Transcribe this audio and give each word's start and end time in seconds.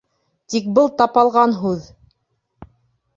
Тик 0.53 0.69
был 0.77 0.87
тапалған 1.01 1.53
һүҙ! 1.65 1.91